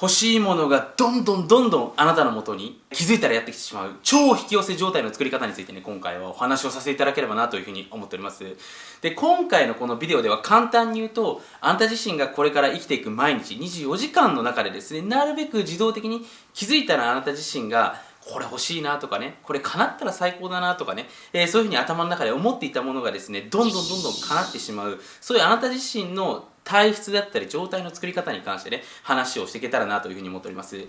[0.00, 3.96] 欲しいものがどんどんどんどんあなたのもとに気づいたらやってきてしまう。
[4.02, 8.56] 超引き寄せ状態の作り方についてね今回はお話をさせていただければなというふうに思っております。
[9.02, 16.22] で今回のこのビデオでは簡単に言うとあなた自身がこれから生きていく毎日24時間の中でですねなるべく自動的に
[16.54, 24.98] 気づいたらあなた自身がこれ欲しいなとかねこれ叶ったら最高だなとかね、えー、そういうふうに頭の中で思っていたものがですねどんどんどんどん叶ってしまう。
[25.20, 30.86] そういうあなた自身の体質だったり状態の作り方に関してね話をしていけたらなというふうに思っております。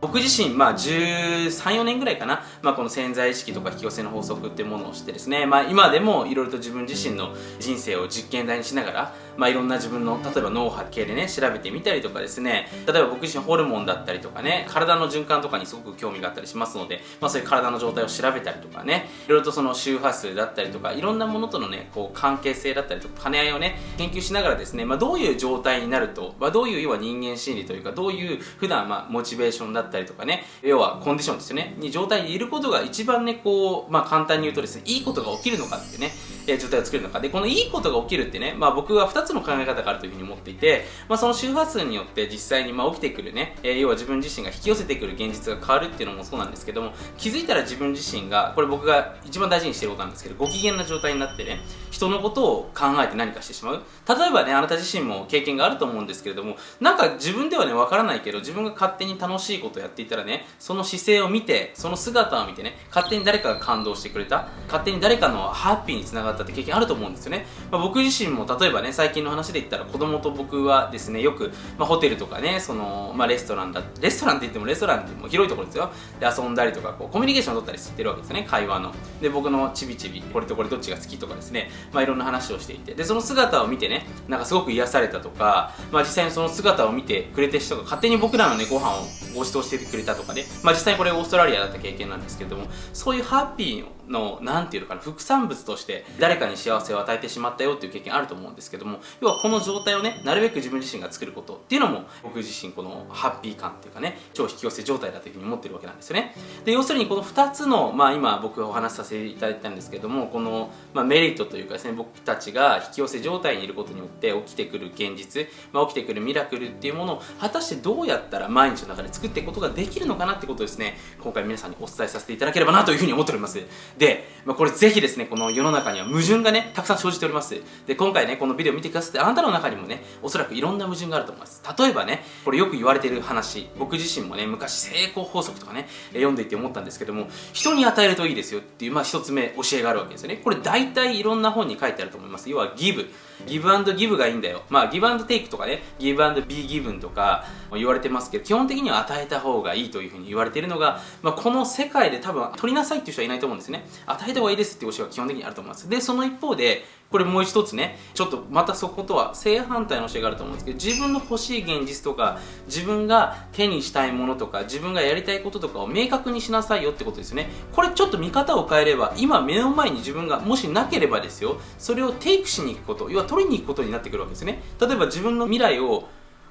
[0.00, 12.68] 僕自身、まあ、13、4年ぐらいかな、まあ、この潜在意識とか引き寄せの法則っていうものをしてですね、まあ、今でもいろいろと自分自身の人生を実験台にしながら、まあ、いろんな自分の例えば脳波系でね調べてみたりとかですね。
[12.86, 19.08] 例えば僕自身ホルモンだったりとかね体の循環とかにすごく興味があったりしますので、まあ、そういう体の状態を調べたりとかね。
[19.26, 31.76] いろいろとその周波数だったりとかいろんなものとのねこう関係性だったりとか兼ね合いをね研究しながらですね、まあ、どういう状態になると、まあ、どういう要は人間心理というかどういう普段まあモチベーションだったりとかね要はコンディションですよね。
[31.78, 36.10] に状態にいることが一番ねこう、まあ、簡単に言うとですねいいことが起きるのかってね、
[36.46, 37.20] えー、状態を作るのか。
[37.20, 51.60] でこのいいことが起きるってね、まあ、僕は2つの考え方があるというふうに思っていて、まあ、その周波数によって実際にまあ起きてくるね、えー、要は自分自身が引き寄せてくる現実が変わるっていうのもそうなんですけども気づいたら自分自身がこれ僕が一番大事にしてることなんですけどご機嫌な状態になってね
[51.98, 53.82] 人のことを考えて何かしてしまう。
[54.08, 75.90] 例えばねあなた自身も経験があると思うんですけれどもなんか自分ではねわからないけど自分が勝手に楽しいことをやっていたらねその姿勢を見てその姿を見てね勝手に誰かが感動してくれた勝手に誰かのハッピーにつながったって経験あると思うんですよね、まあ、僕自身も例えばね最近の話で言ったら子供と僕はですねよく、まあ、ホテルとかねその、まあ、レストランだレストランって言ってもレストランっても広いところですよ。
[76.20, 78.94] で遊んだりとかこうコミュニケーションを取ったりしてるわけですね会話の。
[79.20, 82.94] で僕のちびちびこれとこれどっちが好きとかですねまあいろんな話をしていて。
[82.94, 89.02] でその姿を見てねなんかすごく癒されたとか、まあ、実際にその姿を見てくれた人が勝手に僕らのねご飯を
[89.34, 106.34] ご馳走してくれたとかね、まあ、実際これオーストラリアだった経験なんですけれどもそういうハッピーの何て言うのかな副産物として誰かに幸せを与えてしまったよっていう経験あると思うんですけども要はこの状態をねなるべく自分自身が作ることっていうのも僕自身このハッピー感っていうかね超引き寄せ状態だというふうに思ってるわけなんですよね。
[106.64, 123.58] で要するにこの2つのまあ今僕がお話しさせていただいたんですけどもこの、まあ、メリットというかですね僕たちが引き寄せ状態にいることによって起きてくる現実、まあ、起きてくるミラクルっていうものを果たしてどうやったら毎日の中で作っていくことができるのかなってことをですね今回皆さんにお伝えさせていただければなというふうに思っております。
[123.98, 127.60] で、まあ、これぜひですねこの世の中には矛盾がねたくさん生じております。
[127.86, 131.62] で今回ねこのビデオ見てくださってあなたの中にもねおそらくいろんな矛盾があると思います。
[131.78, 140.36] 例えばねこれよく言われてる話僕自身もね昔成功法則とかね読んでいて思ったんですけども人に与えるといいですよっていうまあ一つ目教えがあるわけですよね。
[140.36, 142.48] これ大体いろんな本に書いてあると思います。
[142.48, 143.10] 要はギブ。
[143.46, 144.62] ギブアンドギブがいいんだよ。
[144.68, 145.82] まあギブアンドテイクとかね。
[145.98, 153.86] ギブアンドビーギブンとか言われてますけど基本的には与えた方がいいというふうに言われているのが、まあ、この世界で多分取りなさいっていう人はいないと思うんですね。
[154.06, 167.50] 与えた方がいいですっていう教えは基本的にあると思いますでその一方でこれもう一つねちょっとまたそことは正反対の教えがあると思うんですけど自分の欲しい現実とか自分が手にしたいものとか自分がやりたいこととかを明確にしなさいよってことですね。
[167.72, 171.58] これちょっと見方を変えれば今目の前に自分がもしなければですよ。
[171.78, 174.62] それをテイクしに行くこと要は取りに行くことになってくるわけですね。
[174.80, 176.08] 例えば自分の未来を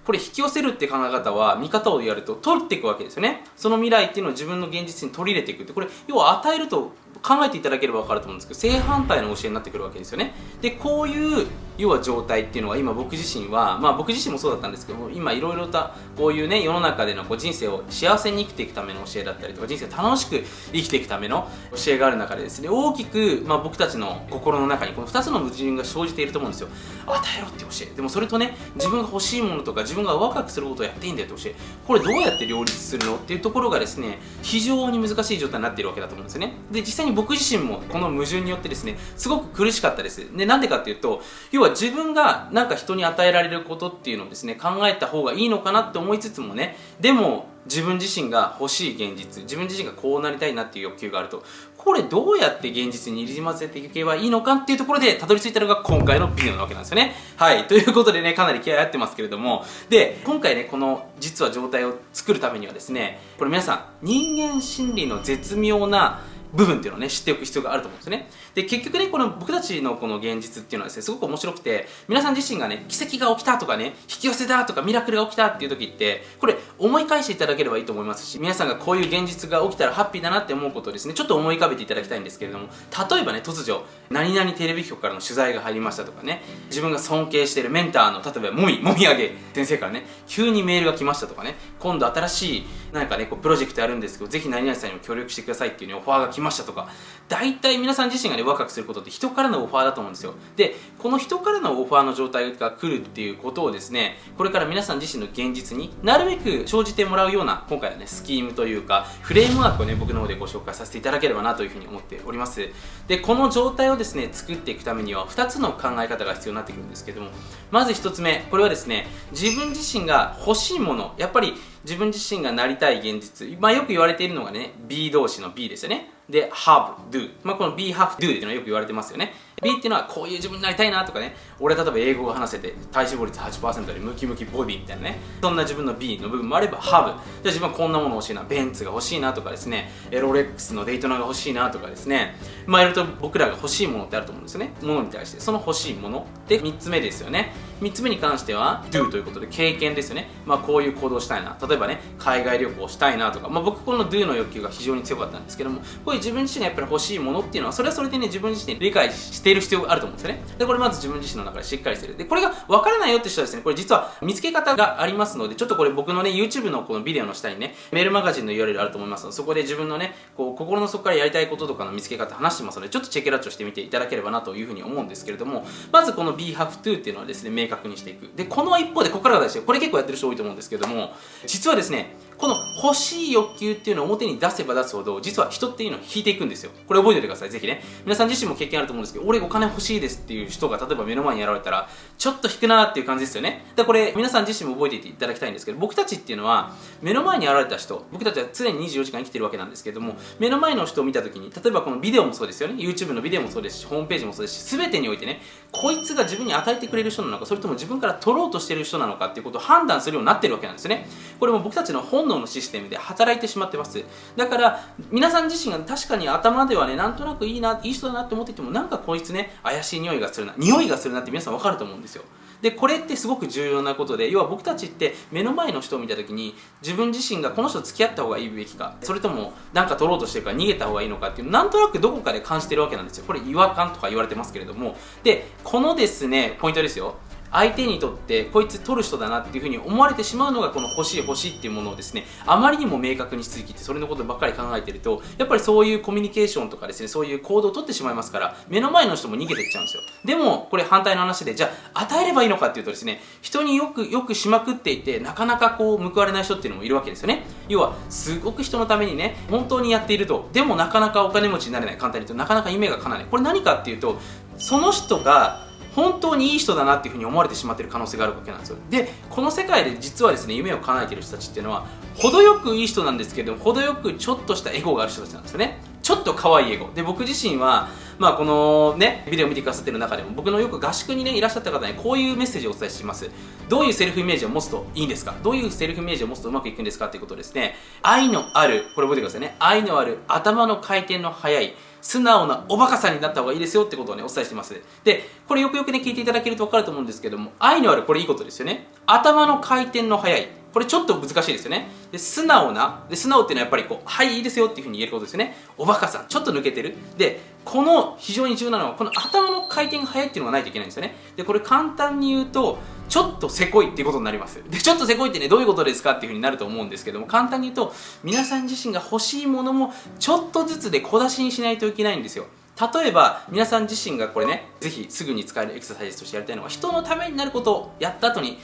[0.08, 3.44] これ引き寄せるって考え方は見方をやると取っていくわけですよね。
[3.58, 5.74] その未来っていうのを自分の現実に取り入れていくって。
[5.74, 10.34] これ要は与えると考えていただければ分かると思うんですけど正反対の教えになってくるわけですよね。
[10.62, 11.48] でこういう
[11.78, 21.48] 要は状態っていうのは今僕自身はまあ僕自身もそうだったんですけど今いろいろとこういうね世の中でのこう人生を幸せに生きていくための教えだったりとか人生楽しく生きていくための
[21.86, 26.70] 教えがある中でですね大きく、まあ、僕たちの心の中にこの2つの矛盾が生じていると思うんですよ。
[27.06, 27.96] 与えろって教え。
[27.96, 36.54] でもそれとね自分が欲しいものとか自分が若くすることをやっていいんだよって教えこれどうやって両立するのっていうところがですね非常に難しい状態になっているわけだと思うんですね。
[36.72, 40.36] で実際に僕自身もこの矛盾によってですねすごく苦しかったです。
[40.36, 41.22] でなんでかっていうと
[41.52, 51.44] 要は自分がなんか人に与えられることっていうのをですね考えた方がいいのかなって思いつつもねでも自分自身が欲しい現実自分自身がこうなりたいなっていう欲求があると
[51.78, 57.16] これどうやって現実に入り混ぜていけばいいのかっていうところでたどり着いたのが今回のビデオなわけなんですよね。
[57.38, 57.66] はい。
[57.66, 59.64] ということでねかなり気合い合ってますけれども。
[59.90, 68.30] で今回ねこの実は状態を作るためにはですねこれ皆さん人間心理の絶妙な部分っていうのをね知っておく必要があると思うんですね。
[68.56, 82.68] で結局ねこの僕たちのこの現実っていうのはですねすごく面白くて皆さん自身がね奇跡が起きたとかね引き寄せだとかミラクルが起きたっていう時ってこれ思い返していただければいいと思いますし皆さんがこういう現実が起きたらハッピーだなって思うことをですねちょっと思い浮かべていただきたいんですけれども
[83.10, 96.90] 例えばね突如何々テレビ局からの取材が入りましたとかね自分が尊敬しているメンターの例えばもみもみあげ先生からね急にメールが来ましたとかね今度新しい何かねこうプロジェクトやるんですけどぜひ何々さんにも協力してくださいっていうねオファーが来ましたとか
[97.28, 100.34] 大体皆さん自身がねワクワクすることって人からのオファーだと思うんですよ。
[100.56, 112.70] でこの人からのオファーの状態が来るっていうことをですねこれから皆さん自身の現実になるべく生じてもらうような今回はねスキームというかフレームワークをね僕の方でご紹介させていただければなというふうに思っております。
[113.08, 117.30] でこの状態をですね作っていくためには2つの考え方が必要になってくるんですけども
[117.72, 126.12] まず1つ目これはですね自分自身が欲しいものやっぱり自分自身がなりたい現実、まあ、よく言われているのがね B 動詞の B ですよね。
[126.30, 129.34] で have do、まあ、この B have do っていうのはよく言われてますよね。
[129.64, 131.36] B っていうのはこういう自分になりたいなとかね。
[131.60, 135.18] 俺例えば英語が話せて体脂肪率8%でムキムキボディみたいなね。
[135.42, 139.90] そんな自分の B の部分もあれば have じゃあ自分はこんなもの欲しいなベンツが欲しいなとかですね。
[140.12, 142.36] ロレックスのデイトナが欲しいなとかですね。
[142.68, 144.74] まあいろいろと僕らが欲しいものってあると思うんですよね。
[144.84, 145.40] ものに対して。
[145.40, 147.52] その欲しいもので3つ目ですよね。
[147.82, 150.30] 3つ目に関しては do ということで経験ですよね。
[150.46, 151.58] まあこういう行動したいな。
[151.68, 153.50] 例えばね海外旅行したいなとか。
[153.50, 160.44] まあ僕この do の欲求が非常に強かったんですけどもこういう自分自身がやっぱり欲しいものっていうのはそれはそれでね自分自身で理解してしている必要があると思うんですよね。
[160.58, 162.18] でこれまず自分自身の中でしっかりしてる。
[162.18, 178.30] でこれが分からないよって人はですねこれ実は見つけ方がありますのでちょっとこれ僕のね YouTube のこのビデオの下にねメールマガジンの URL あると思いますのでそこで自分のねこう心の底からやりたいこととかの見つけ方話してますのでちょっとチェケラッチョしてみていただければなというふうに思うんですけれどもまずこの Be Have To っていうのはですね明確にしていく。
[178.36, 181.14] でこの一方でここからが大事これ結構やってる人多いと思うんですけども
[181.46, 186.72] 実はですねこの欲しい欲求っていうのを表に出せば出すほど実は人っていうのを引いていくんですよ。
[186.88, 187.50] これ覚えておいてください。
[187.50, 187.82] ぜひね。
[188.06, 193.66] 皆さん自身も経験あると思うんですけど俺お金欲しいですっていう人が例えば目の前に現れたらちょっと引くなっていう感じですよね。
[193.76, 202.76] だこれ皆さん自身も覚えていただきたいんですけど僕たちっていうのは目の前に現れた人僕たちは常に24時間生きてるわけなんですけども目の前の人を見た時に例えばこのビデオもそうですよね。
[202.76, 205.42] YouTube のビデオもそうですしホームページもそうですし全てにおいてね
[205.72, 211.08] こいつが自分に与えてくれる人なのかそれとも自分から取ろうとしてる人なのかっていうことを判断するようになってるわけなんですね。
[211.40, 214.04] これも僕たちの本能のシステムで働いてしまってます。
[214.36, 222.24] だから皆さん自身が確かに頭ではねなんとなくいいないい人だなって思っていてもなんかこいつね怪しい匂いがするな匂いがするなって皆さん分かると思うんですよ。
[222.62, 233.26] でこれってすごく重要なことで要は僕たちって目の前の人を見た時に自分自身がこの人と付き合った方がいいべきかそれとも何か取ろうとしてるから逃げた方がいいのかっていうなんとなくどこかで感じてるわけなんですよ。
[233.28, 234.96] これ違和感とか言われてますけれども。
[235.24, 237.16] でこのですねポイントですよ。
[237.58, 250.04] 相手にとってこいつ取る人だなっていうふうに思われてしまうのがこの欲しい欲しいっていうものをですねあまりにも明確にしすぎてそれのことばっかり考えてるとやっぱりそういうコミュニケーションとかですねそういう行動をとってしまいますから目の前の人も逃げてっちゃうんですよ。
[250.24, 257.48] でもこれ反対の話でじゃあ与えればいいのかっていうとですね人によくよくしまくっていてなかなかこう報われない人っていうのもいるわけですよね。
[257.68, 263.28] 要はすごく人のためにね本当にやっているとでもなかなかお金持ちになれない簡単に言うとなかなか夢が叶わない。
[263.28, 264.20] これ何かっていうと
[264.60, 265.67] その人が
[265.98, 268.78] 本当にいい人だなっていうふうに思われてしまってる可能性があるわけなんですよ。
[268.92, 275.82] でこの世界で実はですね夢を叶えている人たちっていうのは程よくいい人なんですけども程よくちょっとしたエゴがある人たちなんですよね。
[276.04, 276.90] ちょっと可愛いエゴ。
[276.94, 283.30] で僕自身はまあこのねビデオを見てくださってる中でも僕のよく合宿にねいらっしゃった方にこういうメッセージをお伝えします。
[283.68, 285.36] どういうセルフイメージを持つといいんですか？
[285.42, 287.08] どういうセルフイメージを持つとうまくいくんですか？
[287.08, 289.56] っていうことですね愛のあるこれ覚えてくださいね。
[289.60, 294.80] 愛のある頭の回転の速い素直なおバカさんになった方がいいですよってことをねお伝えしてます。
[295.04, 298.88] でこれよくよくね聞いていただけると分かると思うんですけども愛のあるこれいいことですよね。
[299.06, 300.48] 頭の回転の速い。
[300.74, 301.90] これちょっと難しいですよね。
[302.12, 305.58] で素直なで素直っていうのはやっぱりこうはいいいですよっていうふうに言えることですよね。
[305.78, 306.96] おバカさんちょっと抜けてる。
[307.18, 311.16] でこの非常に重要なのはこの頭の回転が速いっていうのがないといけないんですよね。
[311.36, 312.78] でこれ簡単に言うと
[313.10, 314.62] ちょっとせこいっていうことになります。
[314.70, 322.46] でちょっとせこいってねどういうことですかっていうふうになると思うんですけども簡単に言うと皆さん自身が欲しいものもちょっとずつで小出しにしないといけないんですよ。
[322.80, 328.60] 例えば皆さん自身がこれねぜひすぐに使えるエクササイズとしてやりたいのは人のためになることをやった後に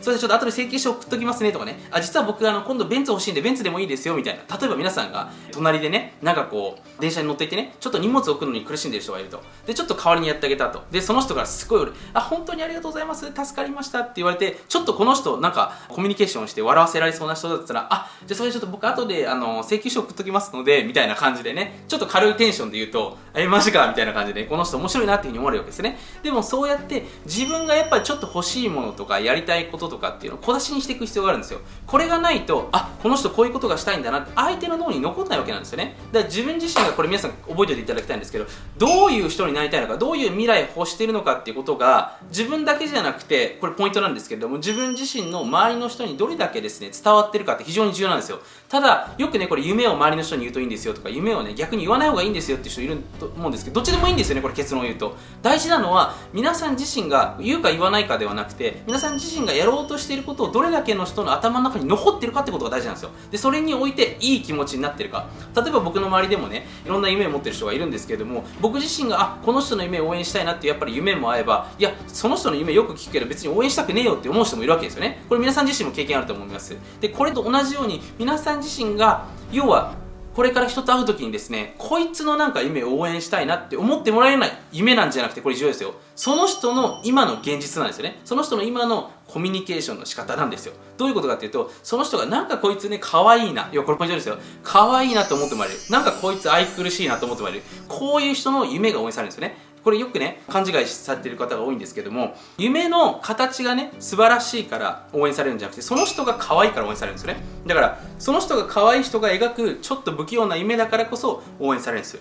[0.00, 1.78] それでちょっと後で請求書送っときますねとかね。
[1.90, 4.56] あ実は僕あの今度ベンツ欲しいんでベンツでもいいですよみたいな。
[4.56, 9.42] 例えば皆さんが隣でねなんかこう電車に乗っていてねちょっと荷物を送るのに苦しんでる人がいると。
[9.66, 10.82] でちょっと代わりにやってあげたと。
[10.90, 25.98] でその人からすごいあ本当にありがとうございます助かりましたって言われてちょっとこの人なんかコミュニケーションして笑わせられそうな人だったらあじゃあそれちょっと僕後であの請求書送っときますのでみたいな感じでねちょっと軽いテンションで言うとえマジかみたいな感じでこの人面白いなっていうふうに思われるわけですね。
[26.22, 31.60] でもそうやって自分がやっぱりちょっと欲しいものとかやりたいこととかっていうのを小出しにしていく必要があるんですよ。
[31.86, 35.96] これがないとあこの人こういうことがしたいんだなって相手の脳に残らないわけなんですよね。
[36.12, 38.46] だから自分自身がこれ皆さん覚えておいていただきたいんですけど
[38.78, 48.40] どういう人になりたいのかどういう未来を欲しているのかっていうことが自分だけじゃなくてこれポイントなんですけれども自分自身の周りの人にどれだけですね伝わってるかって非常に重要なんですよ。
[48.70, 55.16] ただよくねこれ夢を周りの人に言うといいんですよとか夢をね逆に言わない方がいいんですよっていう人いると思うんですけどどっちでもいいんですよねこれ結論を言うと。
[55.42, 63.10] 大事なのは皆さん自身が言うか言わないかではなくて皆さん自身がやろうとしていることをどれだけの人の頭の中に残ってるかってことが大事なんですよ。
[63.32, 75.24] でそれにおいていい気持ちになってるか例えば僕の周りでもねいろんな夢を持ってる人がいるんですけれども僕自身があこの人の夢を応援したいなっていうやっぱり夢も合えばいやその人の夢よく聞くけど別に応援したくねえよって思う人もいるわけですよね。
[75.28, 76.76] これ皆さん自身も経験あると思います。
[77.00, 79.98] でこれと同じように皆さん自身が要は
[80.34, 85.94] これから人と会う時にですねこいつのなんか夢を応援したいなって思ってもらえない夢なんじゃなくてこれ重要ですよ。
[86.14, 88.20] その人の今の現実なんですよね。
[88.24, 90.72] その人の今のコミュニケーションの仕方なんですよ。
[90.96, 93.68] どういうことかっていうとその人がなんかこいつね可愛いな。
[93.72, 94.38] いやこれポイントですよ。
[94.62, 95.78] 可愛いなと思ってもらえる。
[95.90, 97.64] なんかこいつ愛くるしいなと思ってもらえる。
[97.88, 99.56] こういう人の夢が応援されるんですよね。
[99.82, 107.42] これよくね勘違いされてる方が多いんですけども夢の形がね素晴らしいから応援されるんじゃなくてその人が可愛いから応援されるんですよね。
[107.66, 112.20] だからその人が可愛い人が描くちょっと不器用な夢だからこそ応援されるんですよ。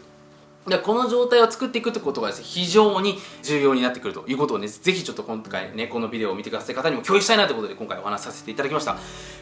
[0.69, 8.97] でこの状態を作っていくってことがですね非常に重要になってくるということをねぜひちょっと今回ねこのビデオを見てください方にも共有したいなということで今回お話しさせていただきました。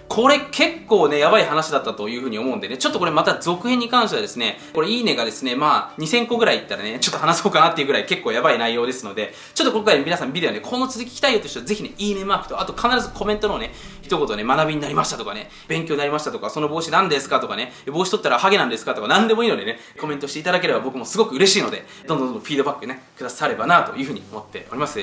[0.07, 24.99] これ結構ねやばい話だったというふうに思うんでねちょっとこれまた続編に関してはですねこれいいねがですねまあ2000個ぐらいいったらねちょっと話そうかなっていうぐらい結構やばい内容ですのでちょっと今回皆さんビデオねこの続き聞きたいよという人はぜひねいいねマークとあと必ずコメントのね一言ね学びになりましたとかね勉強になりましたとかその帽子何ですかとかね帽子取ったらハゲなんですかとか何でもいいのでねコメントしていただければ僕もすすごく嬉しいのでどんどんどんどんフィードバックねくださればなというふうに思っております。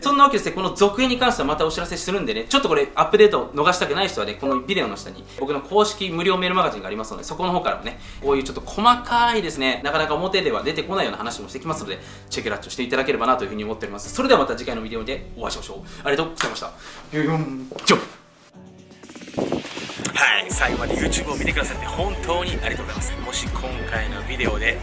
[0.00, 11.98] そんなわけですねこの続編に関してはまたお知らせするんでねちょっとこれアップデートを逃したくない人はねこのビデオの下に僕の公式無料メールマガジンがありますのでそこの方からもねこういうちょっと細かいですねなかなか表では出てこないような話もしてきますので
[12.30, 14.14] チェックラッチをしていただければなというふうに思っております。
[14.14, 15.78] それではまた次回のビデオでお会いしましょう。
[16.04, 17.18] ありがとうございました。
[17.18, 17.96] よよんちょ。
[20.14, 23.12] はい、最後まで YouTube を見てくださって本当にありがとうございます。
[23.24, 24.78] もし今回のビデオで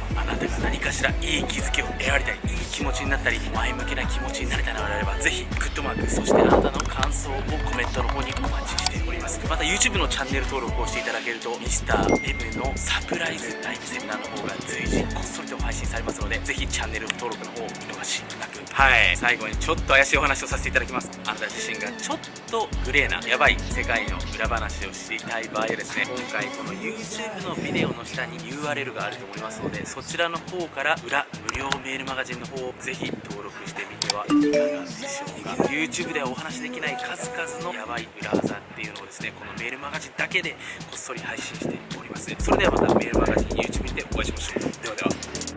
[0.85, 9.41] かしらいい気づきを得られたりいい気持ちになったり前向きな気持ちになれたのであればぜひグッドマークそしてあなたの感想をコメントの方にお待ちしております。
[9.49, 18.64] また YouTube のチャンネル登録をしていただけると Mr.M のサプライズライブセミナーの方が随時こっそりと配信されますのでぜひチャンネル登録の方を見逃しなく。
[18.75, 19.15] はい。
[19.15, 21.09] 最後にちょっと怪しいお話をさせていただきます。
[21.23, 22.17] あなた自身がちょっ
[22.51, 35.63] とグレーなやばい世界の裏話を知りたい場合はですね今回この YouTube のビデオの下に URL があると思いますのでそちらの方から裏無料メールマガジンの方をぜひ登録してみてはいかがでしょうか。
[35.71, 40.57] YouTube ではお話しできない数々のやばい裏技っていうのをですねこのメールマガジンだけでこ
[40.95, 42.35] っそり配信しております。
[42.39, 44.83] それではまたメールマガジン YouTube にてお会いしましょう。
[44.83, 45.45] ではでは